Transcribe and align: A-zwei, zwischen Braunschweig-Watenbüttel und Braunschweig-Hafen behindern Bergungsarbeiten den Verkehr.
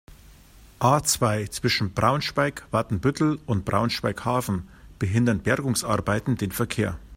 A-zwei, 0.79 1.45
zwischen 1.51 1.93
Braunschweig-Watenbüttel 1.93 3.37
und 3.45 3.65
Braunschweig-Hafen 3.65 4.67
behindern 4.97 5.43
Bergungsarbeiten 5.43 6.37
den 6.37 6.51
Verkehr. 6.51 6.97